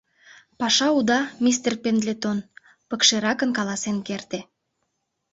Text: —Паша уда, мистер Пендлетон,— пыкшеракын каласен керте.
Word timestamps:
—Паша 0.59 0.87
уда, 0.97 1.19
мистер 1.43 1.73
Пендлетон,— 1.83 2.37
пыкшеракын 2.89 3.49
каласен 3.57 3.97
керте. 4.07 4.39